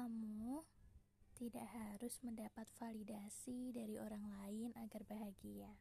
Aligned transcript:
Kamu 0.00 0.64
tidak 1.36 1.68
harus 1.76 2.24
mendapat 2.24 2.64
validasi 2.80 3.68
dari 3.68 4.00
orang 4.00 4.32
lain 4.32 4.72
agar 4.80 5.04
bahagia. 5.04 5.76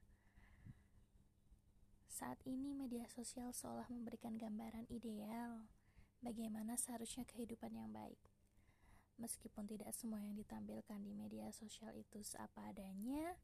Saat 2.12 2.44
ini, 2.44 2.76
media 2.76 3.08
sosial 3.08 3.56
seolah 3.56 3.88
memberikan 3.88 4.36
gambaran 4.36 4.92
ideal 4.92 5.72
bagaimana 6.20 6.76
seharusnya 6.76 7.24
kehidupan 7.32 7.72
yang 7.72 7.96
baik. 7.96 8.20
Meskipun 9.24 9.72
tidak 9.72 9.96
semua 9.96 10.20
yang 10.20 10.36
ditampilkan 10.36 11.00
di 11.00 11.16
media 11.16 11.48
sosial 11.56 11.96
itu 11.96 12.20
seapa 12.20 12.76
adanya, 12.76 13.40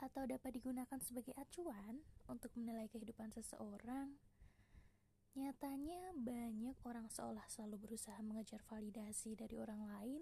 atau 0.00 0.24
dapat 0.24 0.56
digunakan 0.56 0.96
sebagai 1.04 1.36
acuan 1.36 2.00
untuk 2.32 2.48
menilai 2.56 2.88
kehidupan 2.88 3.28
seseorang, 3.36 4.16
nyatanya 5.48 6.12
banyak 6.12 6.76
orang 6.84 7.08
seolah 7.08 7.48
selalu 7.48 7.88
berusaha 7.88 8.20
mengejar 8.20 8.60
validasi 8.68 9.32
dari 9.32 9.56
orang 9.56 9.80
lain 9.88 10.20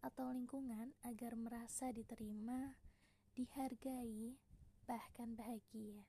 atau 0.00 0.32
lingkungan 0.32 0.88
agar 1.04 1.36
merasa 1.36 1.92
diterima, 1.92 2.72
dihargai, 3.36 4.40
bahkan 4.88 5.36
bahagia. 5.36 6.08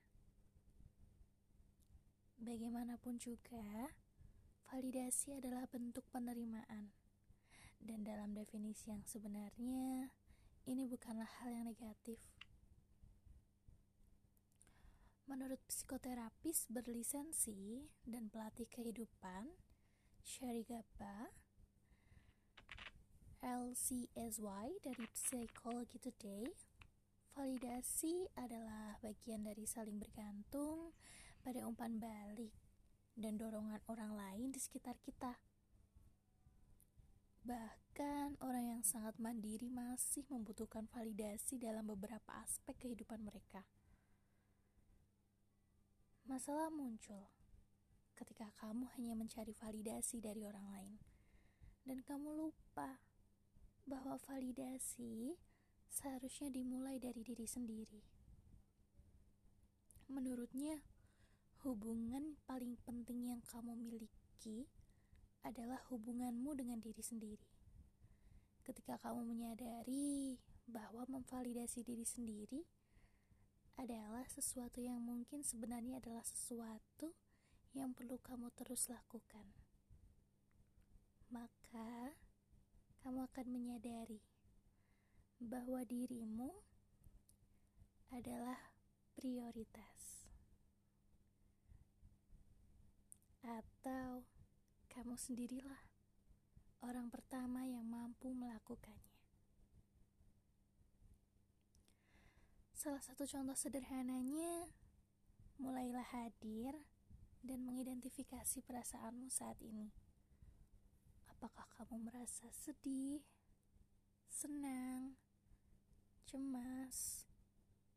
Bagaimanapun 2.40 3.20
juga, 3.20 3.92
validasi 4.72 5.36
adalah 5.36 5.68
bentuk 5.68 6.08
penerimaan, 6.08 6.96
dan 7.76 8.08
dalam 8.08 8.32
definisi 8.32 8.88
yang 8.88 9.04
sebenarnya, 9.04 10.08
ini 10.64 10.88
bukanlah 10.88 11.28
hal 11.44 11.52
yang 11.52 11.68
negatif. 11.68 12.16
Menurut 15.36 15.60
psikoterapis 15.68 16.64
berlisensi 16.72 17.84
dan 18.08 18.32
pelatih 18.32 18.64
kehidupan, 18.72 19.52
Sherry 20.24 20.64
Gaba, 20.64 21.28
LCSY 23.44 24.80
dari 24.80 25.04
Psychology 25.12 26.00
Today, 26.00 26.48
validasi 27.36 28.32
adalah 28.40 28.96
bagian 29.04 29.44
dari 29.44 29.68
saling 29.68 30.00
bergantung 30.00 30.96
pada 31.44 31.68
umpan 31.68 32.00
balik 32.00 32.56
dan 33.12 33.36
dorongan 33.36 33.84
orang 33.92 34.16
lain 34.16 34.56
di 34.56 34.60
sekitar 34.64 34.96
kita. 35.04 35.36
Bahkan 37.44 38.40
orang 38.40 38.80
yang 38.80 38.82
sangat 38.88 39.20
mandiri 39.20 39.68
masih 39.68 40.24
membutuhkan 40.32 40.88
validasi 40.88 41.60
dalam 41.60 41.84
beberapa 41.84 42.40
aspek 42.40 42.72
kehidupan 42.80 43.20
mereka. 43.20 43.68
Masalah 46.26 46.74
muncul 46.74 47.22
ketika 48.18 48.50
kamu 48.58 48.90
hanya 48.98 49.14
mencari 49.14 49.54
validasi 49.54 50.18
dari 50.18 50.42
orang 50.42 50.66
lain 50.74 50.98
dan 51.86 52.02
kamu 52.02 52.34
lupa 52.34 52.98
bahwa 53.86 54.18
validasi 54.18 55.38
seharusnya 55.86 56.50
dimulai 56.50 56.98
dari 56.98 57.22
diri 57.22 57.46
sendiri. 57.46 58.02
Menurutnya, 60.10 60.82
hubungan 61.62 62.34
paling 62.42 62.74
penting 62.82 63.30
yang 63.30 63.38
kamu 63.46 63.78
miliki 63.78 64.66
adalah 65.46 65.78
hubunganmu 65.94 66.58
dengan 66.58 66.82
diri 66.82 67.06
sendiri. 67.06 67.46
Ketika 68.66 68.98
kamu 68.98 69.30
menyadari 69.30 70.42
bahwa 70.66 71.06
memvalidasi 71.06 71.86
diri 71.86 72.02
sendiri 72.02 72.66
adalah 73.76 74.24
sesuatu 74.32 74.80
yang 74.80 75.00
mungkin 75.00 75.44
sebenarnya 75.44 76.00
adalah 76.00 76.24
sesuatu 76.24 77.12
yang 77.76 77.92
perlu 77.92 78.16
kamu 78.20 78.48
terus 78.56 78.88
lakukan, 78.88 79.44
maka 81.28 82.16
kamu 83.04 83.28
akan 83.28 83.46
menyadari 83.52 84.24
bahwa 85.36 85.84
dirimu 85.84 86.48
adalah 88.08 88.56
prioritas, 89.12 90.24
atau 93.44 94.24
kamu 94.88 95.20
sendirilah 95.20 95.84
orang 96.80 97.12
pertama 97.12 97.68
yang 97.68 97.84
mampu 97.84 98.32
melakukannya. 98.32 99.15
Salah 102.86 103.02
satu 103.02 103.26
contoh 103.26 103.58
sederhananya, 103.58 104.70
mulailah 105.58 106.06
hadir 106.06 106.70
dan 107.42 107.66
mengidentifikasi 107.66 108.62
perasaanmu 108.62 109.26
saat 109.26 109.58
ini. 109.58 109.90
Apakah 111.26 111.66
kamu 111.74 112.06
merasa 112.06 112.46
sedih, 112.54 113.26
senang, 114.30 115.18
cemas, 116.30 117.26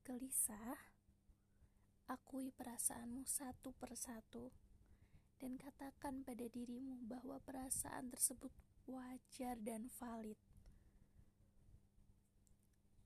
gelisah? 0.02 0.98
Akui 2.10 2.50
perasaanmu 2.50 3.30
satu 3.30 3.78
persatu 3.78 4.50
dan 5.38 5.54
katakan 5.62 6.26
pada 6.26 6.50
dirimu 6.50 7.06
bahwa 7.06 7.38
perasaan 7.46 8.10
tersebut 8.10 8.50
wajar 8.90 9.54
dan 9.62 9.86
valid. 10.02 10.49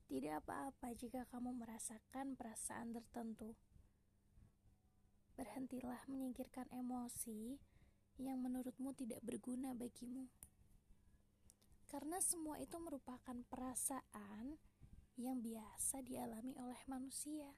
Tidak 0.04 0.44
apa-apa 0.44 0.92
jika 0.92 1.24
kamu 1.32 1.56
merasakan 1.64 2.36
perasaan 2.36 2.92
tertentu. 2.92 3.56
Berhentilah 5.34 6.04
menyingkirkan 6.06 6.68
emosi 6.70 7.56
yang 8.22 8.38
menurutmu 8.38 8.94
tidak 8.94 9.18
berguna 9.24 9.74
bagimu. 9.74 10.30
Karena 11.88 12.18
semua 12.22 12.58
itu 12.62 12.76
merupakan 12.78 13.34
perasaan 13.50 14.58
yang 15.14 15.38
biasa 15.42 16.02
dialami 16.02 16.54
oleh 16.58 16.78
manusia. 16.90 17.54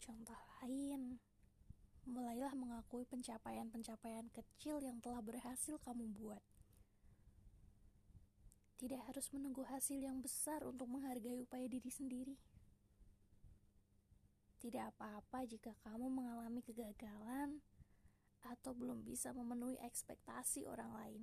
Contoh 0.00 0.38
lain, 0.62 1.18
mulailah 2.06 2.54
mengakui 2.54 3.04
pencapaian-pencapaian 3.04 4.30
kecil 4.30 4.78
yang 4.80 5.02
telah 5.02 5.20
berhasil 5.20 5.76
kamu 5.82 6.14
buat. 6.14 6.42
Tidak 8.76 9.00
harus 9.08 9.32
menunggu 9.32 9.64
hasil 9.64 9.96
yang 9.96 10.20
besar 10.20 10.60
untuk 10.68 10.84
menghargai 10.92 11.40
upaya 11.40 11.64
diri 11.64 11.88
sendiri. 11.88 12.36
Tidak 14.60 14.92
apa-apa 14.92 15.48
jika 15.48 15.72
kamu 15.80 16.12
mengalami 16.12 16.60
kegagalan 16.60 17.60
atau 18.44 18.76
belum 18.76 19.00
bisa 19.00 19.32
memenuhi 19.32 19.80
ekspektasi 19.80 20.68
orang 20.68 20.92
lain. 20.92 21.22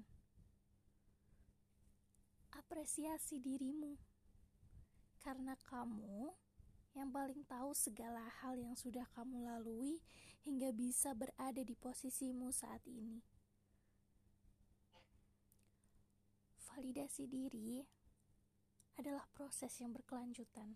Apresiasi 2.54 3.38
dirimu, 3.38 3.98
karena 5.22 5.54
kamu 5.70 6.34
yang 6.94 7.10
paling 7.10 7.42
tahu 7.50 7.74
segala 7.74 8.22
hal 8.42 8.54
yang 8.54 8.78
sudah 8.78 9.06
kamu 9.18 9.50
lalui 9.50 9.98
hingga 10.46 10.70
bisa 10.70 11.16
berada 11.18 11.62
di 11.66 11.74
posisimu 11.74 12.54
saat 12.54 12.82
ini. 12.86 13.33
Validasi 16.84 17.32
diri 17.32 17.80
adalah 19.00 19.24
proses 19.32 19.72
yang 19.80 19.96
berkelanjutan. 19.96 20.76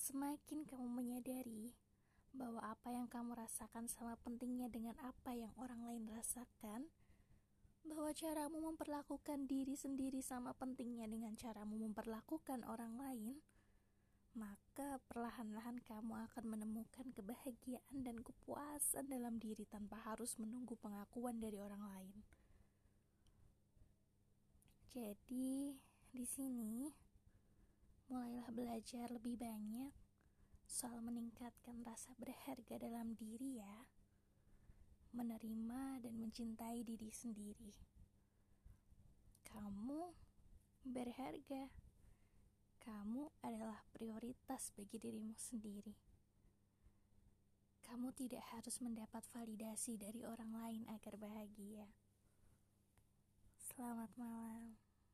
Semakin 0.00 0.64
kamu 0.64 0.88
menyadari 0.88 1.76
bahwa 2.32 2.64
apa 2.64 2.96
yang 2.96 3.12
kamu 3.12 3.36
rasakan 3.36 3.92
sama 3.92 4.16
pentingnya 4.24 4.72
dengan 4.72 4.96
apa 5.04 5.36
yang 5.36 5.52
orang 5.60 5.84
lain 5.84 6.08
rasakan, 6.08 6.88
bahwa 7.84 8.08
caramu 8.16 8.72
memperlakukan 8.72 9.44
diri 9.44 9.76
sendiri 9.76 10.24
sama 10.24 10.56
pentingnya 10.56 11.04
dengan 11.12 11.36
caramu 11.36 11.84
memperlakukan 11.84 12.64
orang 12.64 12.96
lain, 12.96 13.36
maka 14.32 14.96
perlahan-lahan 15.12 15.76
kamu 15.84 16.24
akan 16.32 16.44
menemukan 16.56 17.04
kebahagiaan 17.12 18.00
dan 18.00 18.16
kepuasan 18.24 19.12
dalam 19.12 19.36
diri 19.36 19.68
tanpa 19.68 20.00
harus 20.08 20.40
menunggu 20.40 20.72
pengakuan 20.80 21.36
dari 21.36 21.60
orang 21.60 21.84
lain. 21.84 22.16
Jadi, 24.92 25.72
di 26.12 26.24
sini 26.28 26.84
mulailah 28.12 28.52
belajar 28.52 29.08
lebih 29.08 29.40
banyak 29.40 29.88
soal 30.68 31.00
meningkatkan 31.00 31.80
rasa 31.80 32.12
berharga 32.20 32.76
dalam 32.76 33.16
diri 33.16 33.56
ya. 33.56 33.88
Menerima 35.16 35.96
dan 36.04 36.20
mencintai 36.20 36.84
diri 36.84 37.08
sendiri. 37.08 37.72
Kamu 39.48 40.12
berharga. 40.84 41.72
Kamu 42.76 43.32
adalah 43.48 43.80
prioritas 43.96 44.76
bagi 44.76 45.00
dirimu 45.00 45.32
sendiri. 45.40 45.96
Kamu 47.80 48.12
tidak 48.12 48.44
harus 48.52 48.76
mendapat 48.84 49.24
validasi 49.32 49.96
dari 49.96 50.20
orang 50.20 50.52
lain 50.52 50.84
agar 50.92 51.16
bahagia 51.16 51.88
selamat 53.72 54.12
malam 54.20 54.76